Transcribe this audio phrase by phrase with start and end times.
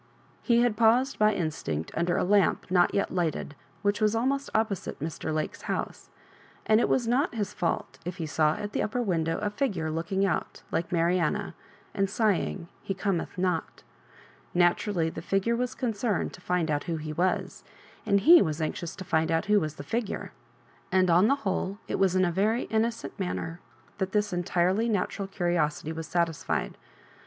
[0.41, 3.53] He had paused by in stinct under a lamp not yet lighted,
[3.83, 5.31] which was almost opposite Mr.
[5.31, 6.09] Lake's house;
[6.65, 9.91] and it was not his &ult if he saw at the uppier window a figure
[9.91, 11.53] looking out, like Marianna,
[11.93, 13.83] and sighing," He Cometh not"
[14.55, 17.63] Naturally the figure was concerned to find out who he was,
[18.03, 20.31] and he was anxious to find out who was the figure.
[20.91, 23.59] And, on the whole, it was in a very innocent man ner
[23.99, 26.75] that this entirely natural curiosity was satis fied.